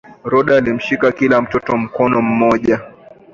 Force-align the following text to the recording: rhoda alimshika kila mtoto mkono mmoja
rhoda 0.23 0.57
alimshika 0.57 1.11
kila 1.11 1.41
mtoto 1.41 1.77
mkono 1.77 2.21
mmoja 2.21 2.79